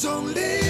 [0.00, 0.67] 有一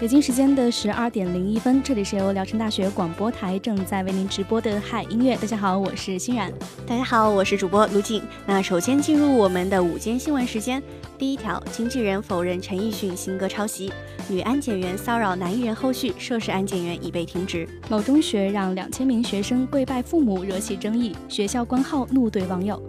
[0.00, 5.36] 北京时间的十二点零一分，这里是由聊城大学广播台正在为您直播的嗨音乐。
[5.36, 6.50] 大家好，我是欣然。
[6.86, 8.22] 大家好，我是主播卢静。
[8.46, 10.82] 那首先进入我们的午间新闻时间。
[11.18, 13.90] 第一条，经纪人否认陈奕迅新歌抄袭；
[14.26, 17.68] 女安检员骚扰男艺人，后续涉事安检员已被停职。
[17.90, 22.82] 某中学让两千名学生跪拜父母，惹起争议，学校官号怒怼网友。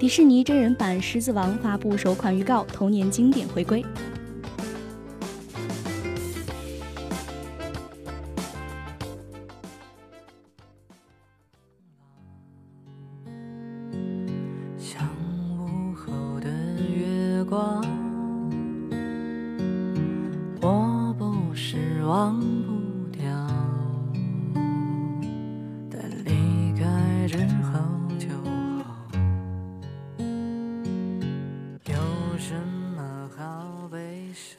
[0.00, 3.84] 迪士尼真人版《狮子王》发布首款预告，童年经典回归。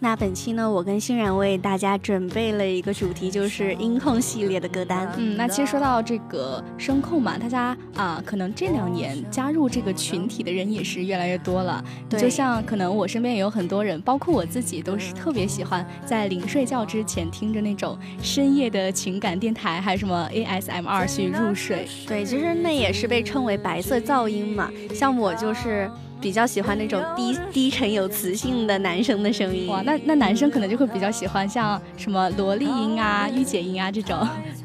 [0.04, 5.08] 那本期呢，我跟欣然为大家准备了一个主题，就是音控系列的歌单。
[5.16, 11.84] 嗯，那其实说到这个声控嘛，大家啊，可能这两年加入这个群体的人也是越来越多了。
[12.10, 21.88] 对，就像可能我身边也有很多人，包括我自己，都是特别喜欢在临睡觉之前听着那种深夜的情感电台，还有什么 ASMR 去入睡。
[22.08, 24.72] 对，其实那也是被称为白色噪音嘛。
[24.96, 25.88] 像我就是。
[26.22, 34.16] 比较喜欢那种低低沉有磁性的男生的声音哇，那那男生可能就会比较喜欢像什么萝莉音啊、御姐音啊这种。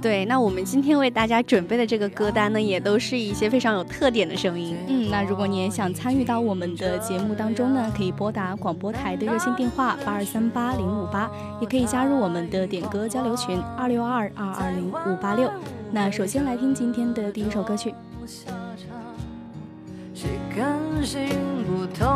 [0.03, 4.77] 对，那我们今天为大家准备的这个歌单呢，也都是一些非常有特点的声音。
[4.89, 15.51] 嗯，那如果你也想参与到我们的节目当中呢，可以拨打广播台的热线电话八二三八零五八，也可以加入我们的点歌交流群二六二二二零五八六。
[15.91, 17.95] 那首先来听今天的第一首歌曲。
[20.15, 21.29] 谁跟心
[21.67, 22.07] 不痛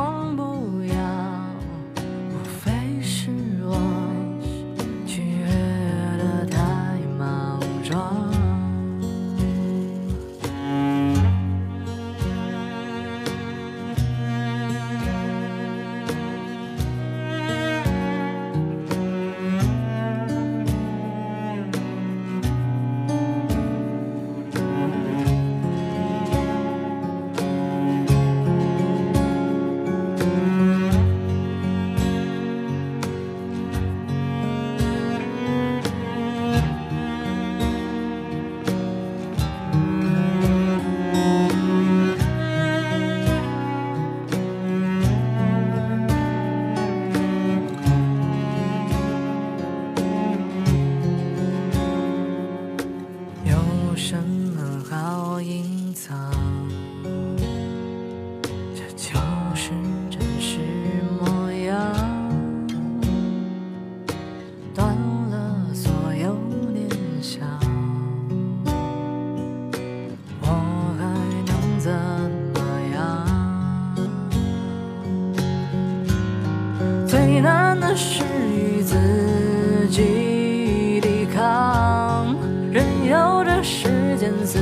[83.62, 84.58] 时间肆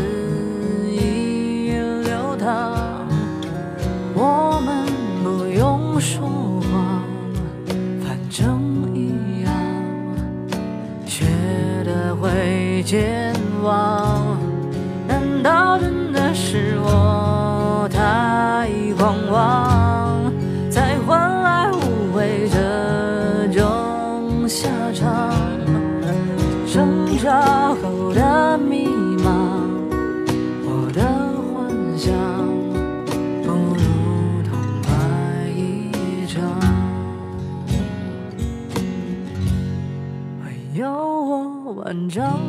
[0.90, 1.70] 意
[2.04, 3.06] 流淌，
[4.14, 4.84] 我们
[5.22, 6.26] 不用说
[6.62, 7.02] 话，
[8.02, 8.60] 反正
[8.94, 9.52] 一样，
[11.06, 11.24] 学
[11.84, 13.97] 得会健忘。
[41.88, 42.47] 反正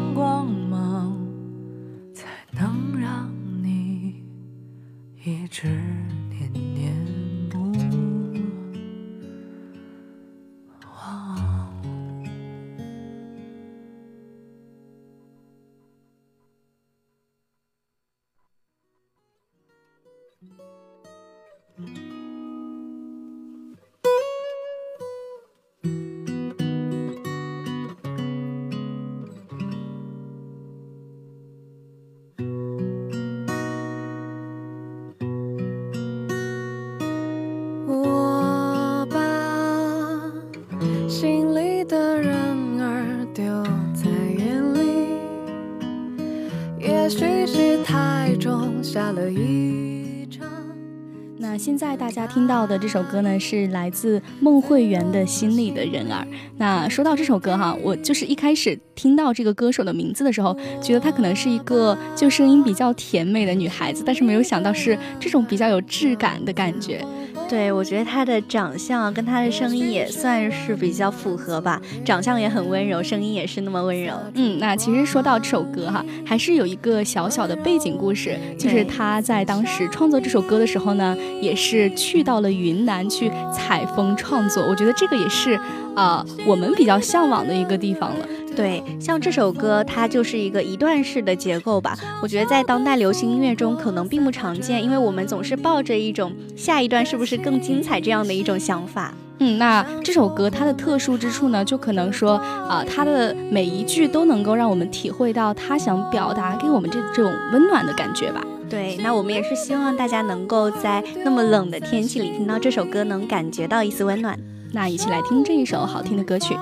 [51.59, 56.23] 现在大家听到的这首歌呢，是来自孟慧圆的《心里的人儿》。
[56.55, 67.05] 那说到这首歌哈，我就是一开始听到这个歌手的名字的时候，觉得她可能是一个就声音比较甜美的女孩子，但是没有想到是这种比较有质感的感觉。
[67.49, 74.13] 对，我觉得他的长相跟他的声音也算是比较符合吧，长相也很温柔，声音也是那么温柔。
[74.35, 84.63] 嗯，那其实说到这首歌哈，还是有一个小小的背景故事，就是他在当时创作这首歌的时候呢，也是去到了云南去采风创作。
[84.69, 85.53] 我觉得这个也是
[85.95, 88.25] 啊、呃我们比较向往的一个地方了。
[88.59, 91.97] 对，像这首歌，它就是一个一段式的结构吧。
[92.21, 99.13] 我觉得在当代流行音乐中可能并不常见，因为我们总是抱着一种下一段是不是更精彩这样的一种想法。
[99.37, 108.43] 嗯，那这首歌它的特殊之处呢，就可能说啊、它的每一句都能够让我们体会到他想表达给我们这这种温暖的感觉吧。
[108.69, 114.37] 对，那我们也是希望大家能够在那么冷的天气里听到这首歌，能感觉到一丝温暖。
[114.73, 116.57] 那一起来听这一首好听的歌曲。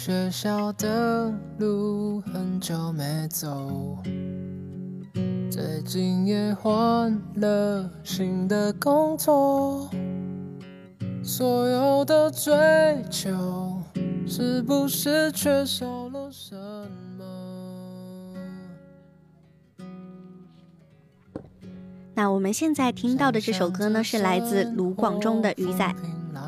[0.00, 3.98] 学校的路很久没走，
[5.50, 9.90] 最近也换了新的工作，
[11.24, 12.54] 所有的追
[13.10, 13.82] 求
[14.24, 16.30] 是不是缺少了？
[16.30, 16.54] 什
[17.18, 17.24] 么？
[22.14, 25.84] 那我们现在听到的这首歌呢，是来自卢广仲的《鱼仔》。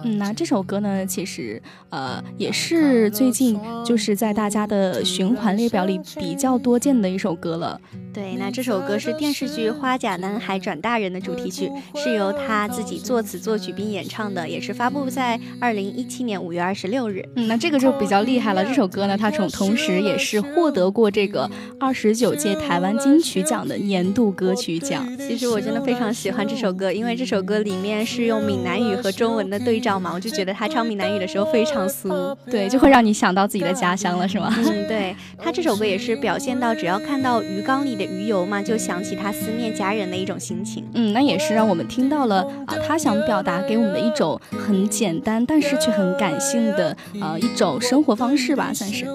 [0.04, 7.80] 嗯，那这首歌呢，其实呃也是最近就是在大家的循环列表里比较多见的一首歌了。
[8.12, 17.25] 对，那这首歌是电视剧《花甲男孩转大人》的主题曲，是由他自己作词作曲并演唱的，也是发布在二零一七年五月二十六日。
[17.37, 18.64] 嗯，那这个就比较厉害了。
[18.64, 21.49] 这首歌呢，它从同时也是获得过这个
[21.79, 25.07] 二十九届台湾金曲奖的年度歌曲奖。
[25.19, 34.52] 其实我真的非常喜欢这首歌，因为这首歌里面是用闽南语和中文的对照嘛，我就觉得他唱闽南语的时候非常酥，对，就会让你想到自己的家乡了，是吗？
[34.59, 40.85] 嗯，对他这首歌也是表现到，只要看到鱼缸里的鱼油嘛，就想起他思念家人的一种心情。
[40.95, 49.07] 嗯，那也是让我们听到了啊，他想表达给我们的一种很简单，但是却很感性的呃一种生活方式吧，算是。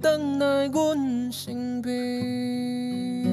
[0.00, 3.27] 等来阮身边。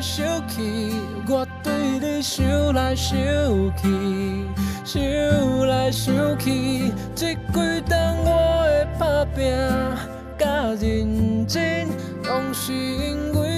[0.00, 0.92] 想去，
[4.84, 7.40] 想来想去，这几
[7.88, 9.42] 冬我的打拼
[10.38, 10.46] 甲
[10.80, 11.88] 认真，
[12.24, 13.51] 拢是因为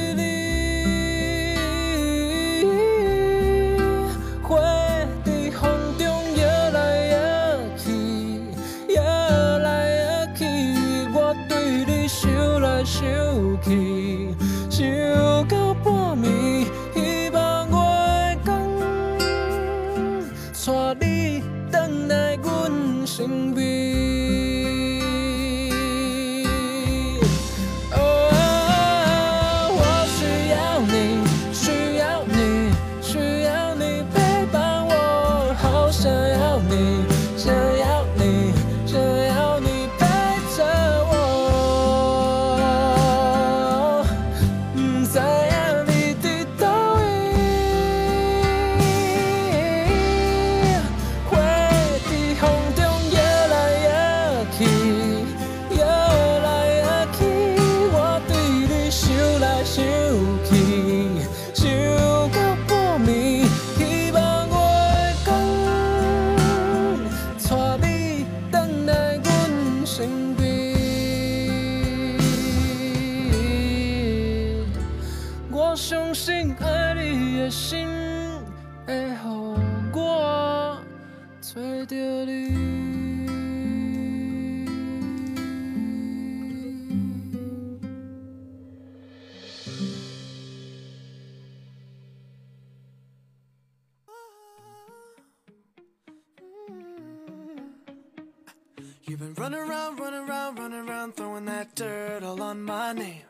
[99.13, 103.23] You've been running around, running around, running around, throwing that dirt all on my name.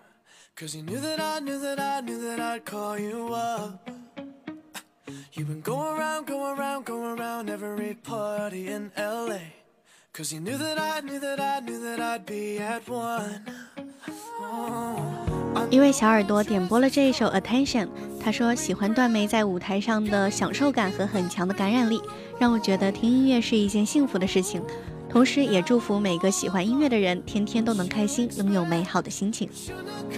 [0.55, 3.89] Cause you knew that I knew that I knew that I'd call you up.
[5.33, 9.39] You've been going around, going around, going around every party in LA.
[10.13, 13.41] Cause you knew that I knew that I knew that I'd be at one.
[14.41, 14.97] Oh.
[15.69, 22.01] 一位小耳朵点播了这一首《Attention》，他说喜欢段梅在舞台上的享受感和很强的感染力，
[22.39, 24.61] 让我觉得听音乐是一件幸福的事情。
[25.14, 29.48] 同时也祝福每个喜欢音乐的人，天天都能开心，拥有美好的心情。
[29.68, 30.10] You're not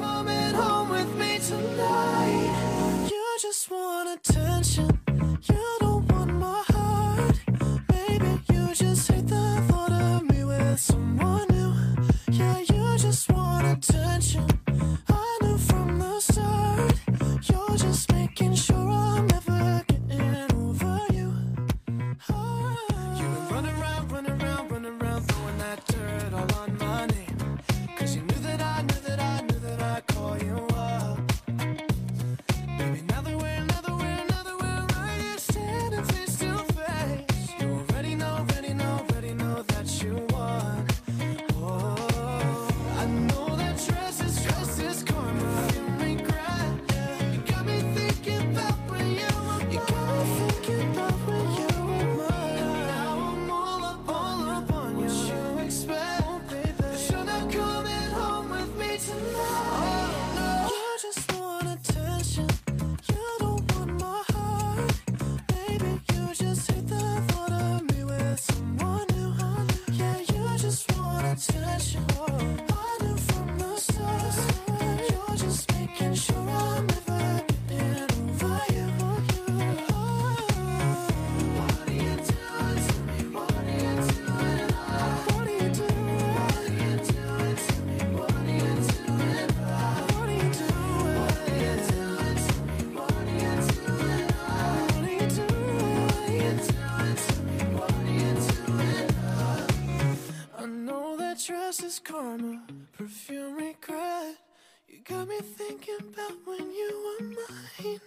[105.87, 108.00] thinking about when you were mine.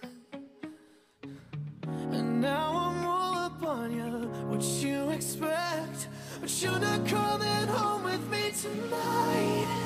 [2.12, 4.28] And now I'm all up on you.
[4.48, 6.08] What you expect?
[6.40, 9.79] But you're not coming home with me tonight.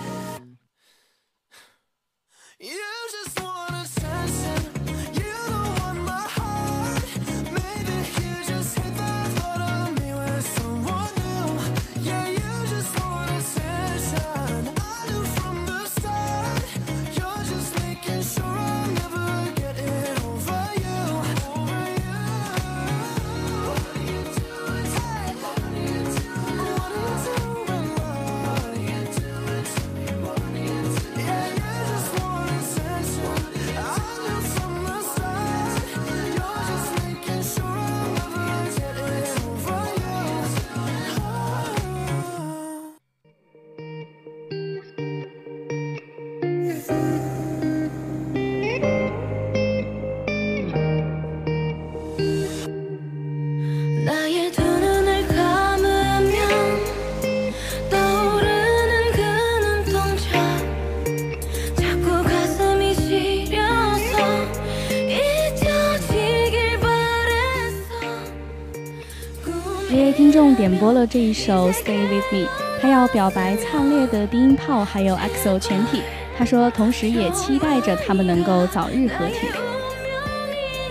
[70.83, 72.47] 播了这一首《Stay with Me》，
[72.81, 76.01] 他要表白灿烈的低音炮还有 EXO 全体。
[76.37, 79.47] 他说，同时也期待着他们能够早日合体。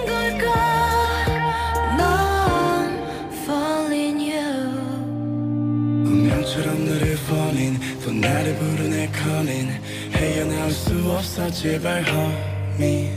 [0.06, 0.46] 운명인 걸까
[1.96, 2.00] 넌
[3.46, 4.40] falling you
[6.04, 9.70] 운명처럼 너를 falling 또 나를 부르네 calling
[10.12, 13.10] 헤어나올 수 없어 제발 homie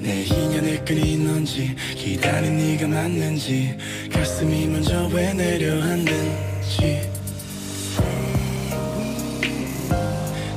[0.00, 3.76] 내 인연을 끊인 건지 기다린 네가 맞는지
[4.25, 7.11] 가슴이 먼저 왜 내려앉는지.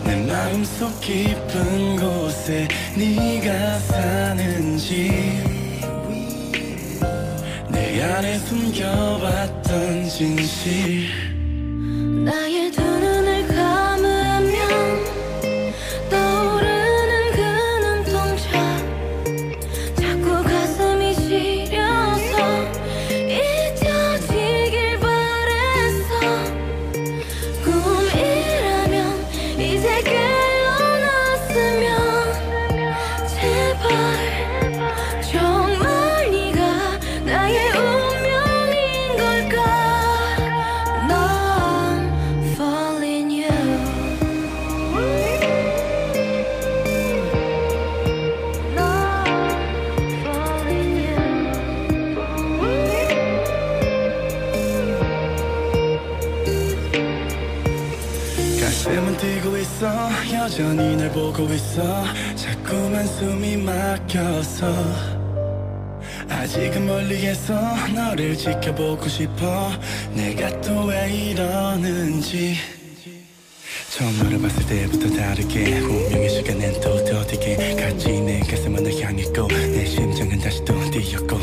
[0.07, 5.11] 내 마음속 깊은 곳에 네가 사는지.
[7.71, 11.11] 내 안에 숨겨왔던 진실.
[12.25, 12.68] 나의
[59.79, 60.11] 있어.
[60.35, 62.05] 여전히 날 보고 있어.
[62.35, 64.67] 자꾸만 숨이 막혀서.
[66.29, 67.55] 아직은 멀리에서
[67.95, 69.71] 너를 지켜보고 싶어.
[70.13, 72.57] 내가 또 왜 이러는지.
[73.91, 79.87] 처음 너를 봤을 때부터 다르게 운명의 시간엔 또 더디게 같이 내 가슴은 널 향했고 내
[79.87, 81.39] 심장은 다시 또 뛰었고.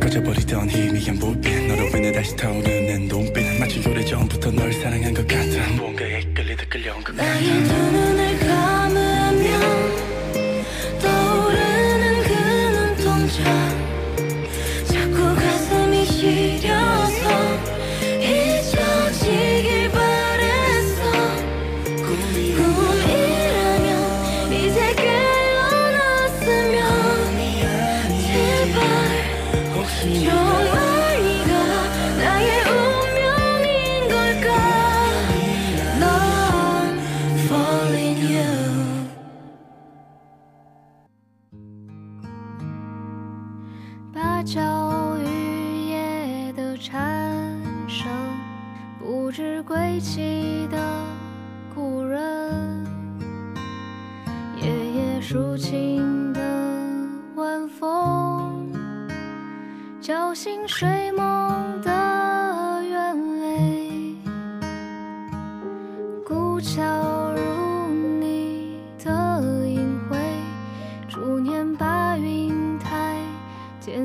[0.00, 5.68] 꺼져버리던 희미한 불빛 너로 인해 다시 타오르는 눈빛 마치 오래전부터 널 사랑한 것 같아.
[5.76, 7.79] 뭔가에 끌리다 끌려온 것 같아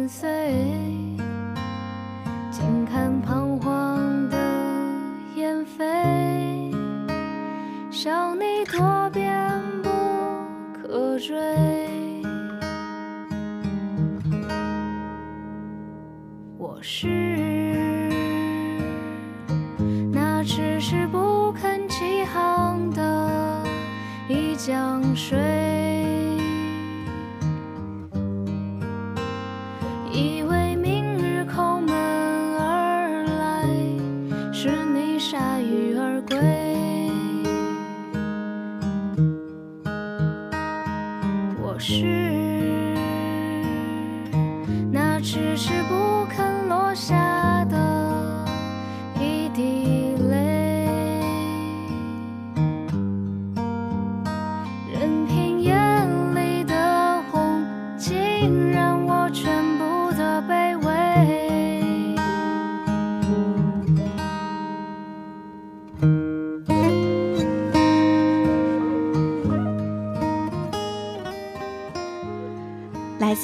[0.07, 0.84] 剪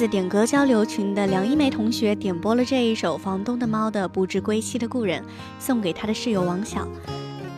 [0.02, 5.22] 自点歌交流群的梁一梅同学点播了这一首房东的猫的《不知归期的故人》，
[5.60, 6.88] 送给他的室友王晓。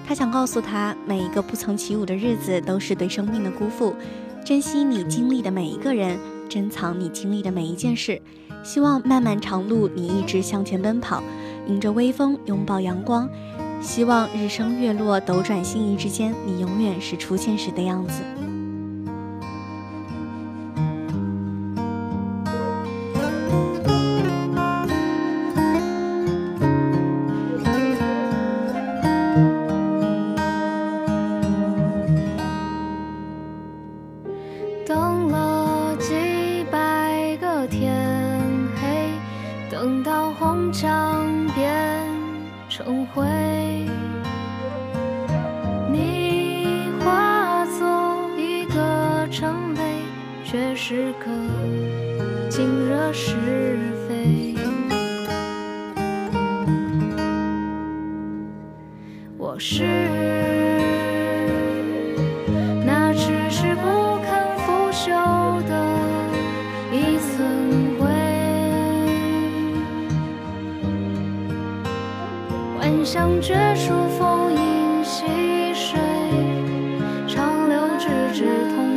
[0.07, 3.97] 他想告诉他，每一个不曾起舞的日子都是对生命的辜负，
[4.45, 8.21] 珍惜你经历的每一个人，珍藏你经历的每一件事。
[8.63, 11.23] 希望漫漫长路你一直向前奔跑，
[11.67, 13.27] 迎着微风拥抱阳光。
[13.81, 18.23] 希望日升月落斗转星移之间，你永远是初见时的样子。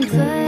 [0.10, 0.47] fly.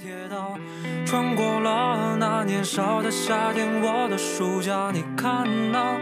[0.00, 0.56] 铁道
[1.04, 5.96] 穿过了那年少的夏天，我的暑假，你看那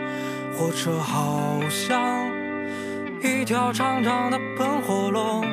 [0.54, 1.98] 火车好像
[3.22, 5.46] 一条长长的喷火龙。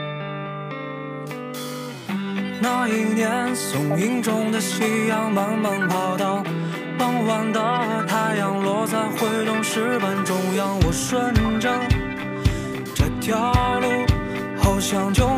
[2.62, 6.44] 那一年，松影中的夕阳慢慢跑到
[6.98, 11.72] 傍晚的太阳落在回龙石板中央，我顺着
[12.94, 13.88] 这条路，
[14.62, 15.33] 好像就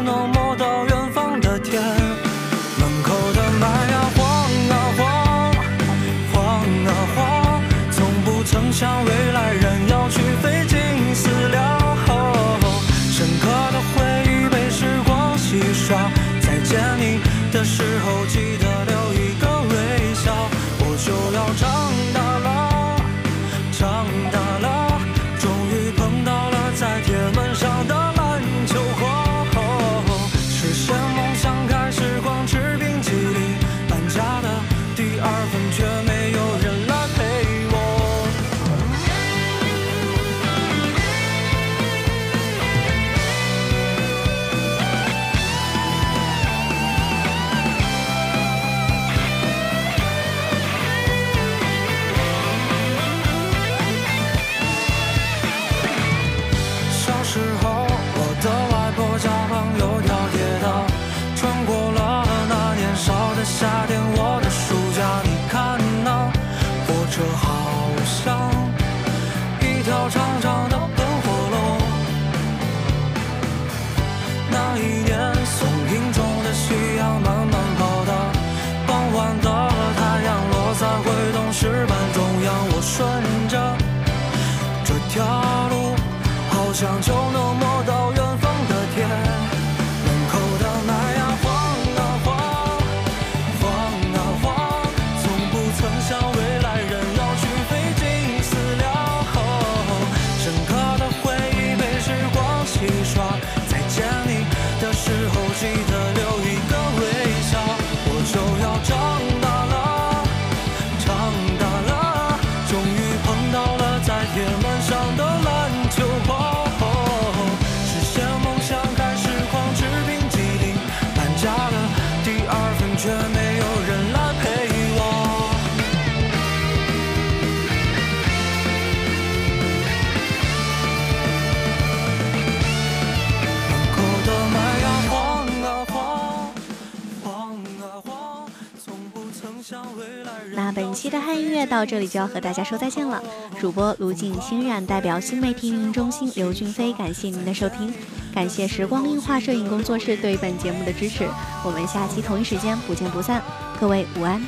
[141.66, 143.22] 到这里就要和大家说再见了。
[143.60, 147.94] 主播卢静欣然代表新媒体运营中心刘俊飞，感谢您的收听，
[148.34, 151.28] 感谢时光映画摄影工作室对本节目的支持。
[151.64, 153.42] 我们下期同一时间不见不散，
[153.80, 154.42] 各位午安。